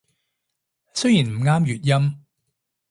[0.95, 2.15] 雖然唔啱粵音